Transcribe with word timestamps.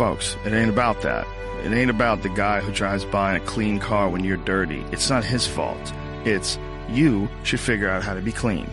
Folks, 0.00 0.34
it 0.46 0.54
ain't 0.54 0.70
about 0.70 1.02
that. 1.02 1.26
It 1.62 1.74
ain't 1.74 1.90
about 1.90 2.22
the 2.22 2.30
guy 2.30 2.62
who 2.62 2.72
drives 2.72 3.04
by 3.04 3.36
in 3.36 3.42
a 3.42 3.44
clean 3.44 3.78
car 3.78 4.08
when 4.08 4.24
you're 4.24 4.38
dirty. 4.38 4.82
It's 4.92 5.10
not 5.10 5.24
his 5.24 5.46
fault. 5.46 5.92
It's 6.24 6.58
you 6.88 7.28
should 7.42 7.60
figure 7.60 7.90
out 7.90 8.02
how 8.02 8.14
to 8.14 8.22
be 8.22 8.32
clean. 8.32 8.66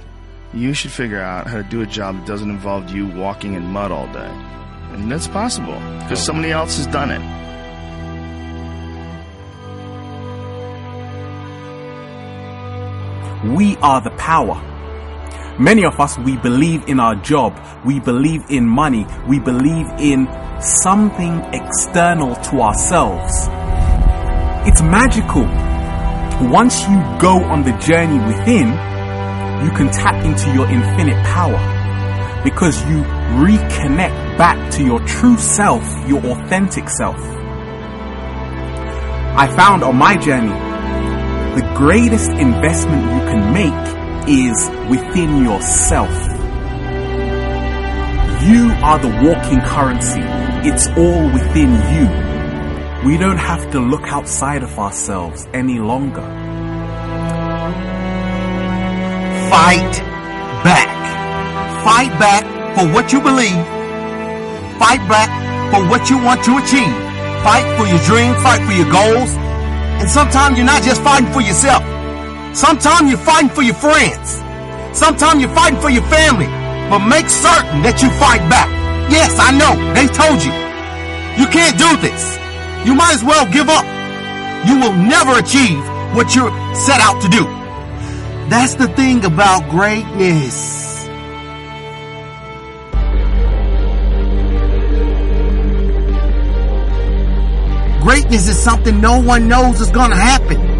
You 0.54 0.73
should 0.73 0.91
figure 0.91 1.19
out 1.19 1.47
how 1.47 1.57
to 1.57 1.63
do 1.63 1.82
a 1.82 1.86
job 1.86 2.15
that 2.15 2.25
doesn't 2.25 2.50
involve 2.50 2.91
you 2.91 3.07
walking 3.07 3.55
in 3.55 3.63
mud 3.63 3.91
all 3.91 4.07
day. 4.13 4.32
And 4.93 5.11
that's 5.11 5.27
possible 5.27 5.77
because 6.00 6.23
somebody 6.23 6.50
else 6.50 6.77
has 6.77 6.87
done 6.87 7.11
it. 7.11 7.19
We 13.54 13.75
are 13.82 14.00
the 14.00 14.11
power. 14.11 14.64
Many 15.60 15.86
of 15.86 16.00
us, 16.00 16.20
we 16.20 16.38
believe 16.38 16.88
in 16.88 17.00
our 17.00 17.16
job, 17.16 17.60
we 17.84 18.00
believe 18.00 18.43
in 18.52 18.64
money, 18.68 19.07
we 19.28 19.39
believe 19.39 19.88
in 19.97 20.28
something 20.61 21.39
external 21.52 22.36
to 22.36 22.61
ourselves. 22.61 23.47
It's 24.70 24.83
magical. 24.83 25.46
Once 26.52 26.83
you 26.83 26.97
go 27.20 27.43
on 27.46 27.64
the 27.64 27.71
journey 27.80 28.20
within, 28.28 28.68
you 29.66 29.71
can 29.71 29.89
tap 29.89 30.24
into 30.24 30.54
your 30.54 30.68
infinite 30.70 31.25
power 31.25 31.58
because 32.44 32.80
you 32.83 33.02
reconnect 33.42 34.38
back 34.38 34.72
to 34.73 34.83
your 34.83 35.00
true 35.08 35.39
self, 35.39 35.81
your 36.08 36.23
authentic 36.23 36.88
self. 36.88 37.17
I 39.36 39.52
found 39.55 39.83
on 39.83 39.95
my 39.95 40.17
journey, 40.17 40.53
the 41.59 41.67
greatest 41.75 42.30
investment 42.30 43.02
you 43.02 43.22
can 43.31 43.52
make 43.52 44.06
is 44.27 44.69
within 44.89 45.44
yourself. 45.44 46.11
You 48.43 48.71
are 48.83 48.99
the 48.99 49.09
walking 49.23 49.61
currency. 49.61 50.21
It's 50.67 50.88
all 50.97 51.23
within 51.31 51.71
you. 51.95 53.07
We 53.07 53.17
don't 53.17 53.37
have 53.37 53.71
to 53.71 53.79
look 53.79 54.03
outside 54.03 54.63
of 54.63 54.77
ourselves 54.77 55.47
any 55.53 55.79
longer. 55.79 56.21
Fight 59.49 59.95
back. 60.63 60.91
Fight 61.83 62.19
back 62.19 62.43
for 62.77 62.85
what 62.93 63.13
you 63.13 63.21
believe. 63.21 63.65
Fight 64.77 65.02
back 65.09 65.31
for 65.71 65.87
what 65.89 66.09
you 66.09 66.17
want 66.17 66.43
to 66.43 66.57
achieve. 66.57 66.95
Fight 67.43 67.65
for 67.77 67.87
your 67.87 68.03
dream. 68.03 68.33
Fight 68.43 68.61
for 68.65 68.73
your 68.73 68.91
goals. 68.91 69.31
And 69.99 70.09
sometimes 70.09 70.57
you're 70.57 70.65
not 70.65 70.83
just 70.83 71.02
fighting 71.02 71.31
for 71.31 71.41
yourself. 71.41 71.96
Sometimes 72.58 73.08
you're 73.08 73.19
fighting 73.19 73.52
for 73.52 73.61
your 73.61 73.75
friends. 73.75 74.41
Sometimes 74.91 75.39
you're 75.41 75.53
fighting 75.53 75.80
for 75.80 75.91
your 75.91 76.02
family. 76.09 76.47
But 76.89 77.05
make 77.05 77.30
certain 77.30 77.86
that 77.86 78.02
you 78.02 78.09
fight 78.17 78.41
back. 78.49 78.66
Yes, 79.14 79.38
I 79.38 79.53
know. 79.53 79.77
They 79.94 80.09
told 80.09 80.41
you. 80.41 80.49
You 81.38 81.45
can't 81.53 81.77
do 81.77 81.86
this. 82.02 82.33
You 82.81 82.95
might 82.95 83.14
as 83.14 83.23
well 83.23 83.45
give 83.53 83.69
up. 83.69 83.86
You 84.66 84.81
will 84.81 84.97
never 84.97 85.38
achieve 85.38 85.77
what 86.17 86.33
you're 86.33 86.49
set 86.73 86.97
out 86.99 87.22
to 87.22 87.30
do. 87.30 87.45
That's 88.49 88.73
the 88.73 88.88
thing 88.88 89.23
about 89.23 89.69
greatness. 89.69 91.05
Greatness 98.02 98.47
is 98.47 98.58
something 98.58 98.99
no 98.99 99.21
one 99.21 99.47
knows 99.47 99.80
is 99.80 99.92
gonna 99.92 100.16
happen. 100.16 100.77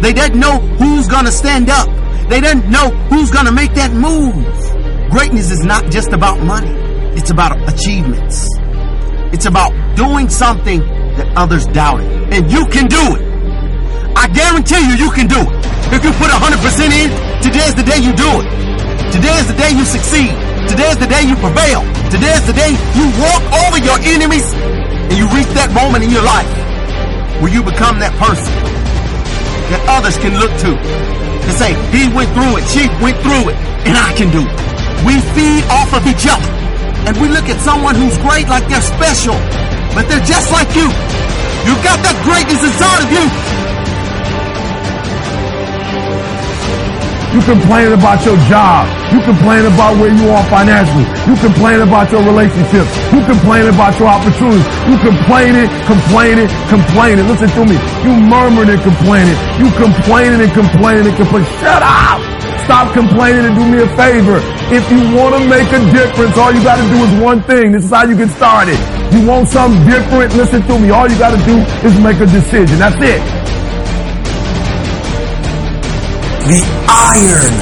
They 0.00 0.14
didn't 0.14 0.40
know 0.40 0.58
who's 0.80 1.06
gonna 1.08 1.30
stand 1.30 1.68
up. 1.68 1.86
They 2.30 2.40
didn't 2.40 2.70
know 2.70 2.88
who's 3.12 3.30
gonna 3.30 3.52
make 3.52 3.74
that 3.74 3.92
move. 3.92 4.32
Greatness 5.10 5.50
is 5.50 5.62
not 5.62 5.92
just 5.92 6.12
about 6.12 6.40
money. 6.40 6.72
It's 7.20 7.28
about 7.28 7.52
achievements. 7.68 8.48
It's 9.30 9.44
about 9.44 9.76
doing 9.96 10.30
something 10.30 10.80
that 11.20 11.28
others 11.36 11.66
doubted. 11.66 12.08
And 12.32 12.50
you 12.50 12.64
can 12.72 12.88
do 12.88 13.04
it. 13.12 13.22
I 14.16 14.26
guarantee 14.32 14.80
you, 14.88 15.04
you 15.04 15.10
can 15.12 15.28
do 15.28 15.36
it. 15.36 15.60
If 15.92 16.00
you 16.00 16.12
put 16.16 16.32
100% 16.32 16.96
in, 16.96 17.12
today 17.44 17.66
is 17.68 17.74
the 17.74 17.84
day 17.84 18.00
you 18.00 18.16
do 18.16 18.30
it. 18.40 18.48
Today 19.12 19.36
is 19.36 19.48
the 19.52 19.58
day 19.60 19.70
you 19.76 19.84
succeed. 19.84 20.32
Today 20.64 20.88
is 20.88 20.96
the 20.96 21.12
day 21.12 21.28
you 21.28 21.36
prevail. 21.36 21.84
Today 22.08 22.32
is 22.40 22.46
the 22.48 22.56
day 22.56 22.72
you 22.96 23.04
walk 23.20 23.44
over 23.68 23.76
your 23.76 24.00
enemies 24.00 24.48
and 24.54 25.12
you 25.12 25.28
reach 25.36 25.52
that 25.52 25.68
moment 25.76 26.04
in 26.04 26.10
your 26.10 26.24
life 26.24 26.48
where 27.44 27.52
you 27.52 27.62
become 27.62 28.00
that 28.00 28.16
person 28.16 28.79
that 29.70 29.82
others 29.88 30.18
can 30.18 30.34
look 30.38 30.52
to 30.66 30.74
to 31.46 31.52
say, 31.58 31.72
he 31.90 32.06
went 32.12 32.30
through 32.36 32.58
it, 32.58 32.64
she 32.70 32.86
went 33.02 33.16
through 33.24 33.50
it, 33.50 33.56
and 33.86 33.96
I 33.96 34.12
can 34.14 34.30
do 34.30 34.42
it. 34.44 34.56
We 35.02 35.18
feed 35.34 35.64
off 35.72 35.90
of 35.94 36.06
each 36.06 36.26
other. 36.28 36.50
And 37.08 37.16
we 37.16 37.28
look 37.28 37.48
at 37.48 37.58
someone 37.64 37.94
who's 37.96 38.16
great 38.18 38.46
like 38.46 38.68
they're 38.68 38.84
special, 38.84 39.34
but 39.96 40.04
they're 40.06 40.22
just 40.22 40.52
like 40.52 40.68
you. 40.76 40.86
You've 41.64 41.82
got 41.82 41.98
that 42.04 42.16
greatness 42.22 42.60
inside 42.60 43.00
of 43.02 43.10
you. 43.10 43.69
You 47.40 47.56
complain 47.56 47.88
about 47.96 48.20
your 48.28 48.36
job. 48.52 48.84
You 49.08 49.18
complain 49.24 49.64
about 49.64 49.96
where 49.96 50.12
you 50.12 50.28
are 50.28 50.44
financially. 50.52 51.08
You 51.24 51.32
complain 51.40 51.80
about 51.80 52.12
your 52.12 52.20
relationships. 52.20 52.92
You 53.08 53.24
complain 53.24 53.64
about 53.64 53.96
your 53.96 54.12
opportunities. 54.12 54.60
You 54.84 55.00
complaining, 55.00 55.64
complaining, 55.88 56.52
complaining. 56.68 57.24
Listen 57.32 57.48
to 57.56 57.64
me. 57.64 57.80
You 58.04 58.12
murmuring 58.28 58.68
and 58.68 58.82
complaining. 58.84 59.32
You 59.56 59.72
complaining 59.72 60.44
and 60.44 60.52
complaining 60.52 61.08
and 61.08 61.16
complaining. 61.16 61.48
Shut 61.64 61.80
up! 61.80 62.20
Stop 62.68 62.92
complaining 62.92 63.48
and 63.48 63.56
do 63.56 63.64
me 63.64 63.80
a 63.80 63.88
favor. 63.96 64.36
If 64.68 64.84
you 64.92 65.00
want 65.16 65.32
to 65.32 65.42
make 65.48 65.72
a 65.72 65.80
difference, 65.96 66.36
all 66.36 66.52
you 66.52 66.60
got 66.60 66.76
to 66.76 66.84
do 66.92 67.00
is 67.08 67.12
one 67.24 67.40
thing. 67.48 67.72
This 67.72 67.88
is 67.88 67.90
how 67.90 68.04
you 68.04 68.20
get 68.20 68.28
started. 68.36 68.76
You 69.16 69.24
want 69.24 69.48
something 69.48 69.80
different? 69.88 70.36
Listen 70.36 70.60
to 70.68 70.78
me. 70.78 70.90
All 70.90 71.08
you 71.08 71.16
got 71.16 71.32
to 71.32 71.40
do 71.48 71.56
is 71.88 71.96
make 72.04 72.20
a 72.20 72.28
decision. 72.28 72.76
That's 72.84 73.00
it. 73.00 73.39
The 76.48 76.62
iron 76.88 77.54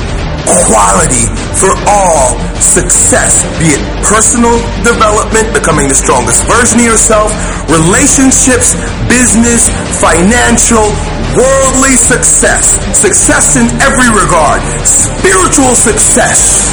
quality 0.69 1.27
for 1.59 1.73
all 1.89 2.39
success, 2.61 3.43
be 3.59 3.75
it 3.75 3.83
personal 4.07 4.55
development, 4.87 5.51
becoming 5.53 5.89
the 5.89 5.99
strongest 5.99 6.47
version 6.47 6.81
of 6.81 6.87
yourself, 6.87 7.29
relationships, 7.69 8.79
business, 9.11 9.69
financial, 9.99 10.87
worldly 11.37 11.95
success, 11.99 12.79
success 12.97 13.57
in 13.59 13.67
every 13.83 14.09
regard, 14.15 14.63
spiritual 14.87 15.75
success 15.75 16.71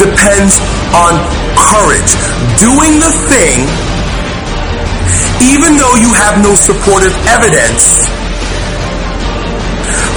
depends 0.00 0.58
on 0.96 1.12
courage. 1.56 2.12
Doing 2.58 2.98
the 3.00 3.12
thing 3.28 3.56
even 5.52 5.76
though 5.76 5.96
you 6.00 6.12
have 6.16 6.42
no 6.42 6.54
supportive 6.56 7.12
evidence 7.28 8.08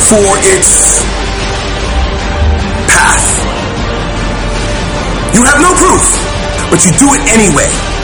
for 0.10 0.18
its 0.42 1.06
path. 2.90 3.46
You 5.36 5.44
have 5.44 5.62
no 5.62 5.70
proof, 5.78 6.02
but 6.72 6.84
you 6.84 6.92
do 6.98 7.14
it 7.14 7.22
anyway. 7.30 7.99